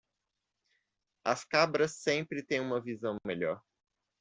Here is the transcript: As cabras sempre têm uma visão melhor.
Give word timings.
As 1.23 1.45
cabras 1.45 1.95
sempre 1.97 2.41
têm 2.43 2.59
uma 2.59 2.81
visão 2.81 3.17
melhor. 3.23 3.61